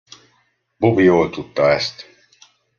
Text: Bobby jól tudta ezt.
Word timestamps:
Bobby 0.77 1.03
jól 1.03 1.29
tudta 1.29 1.69
ezt. 1.69 2.05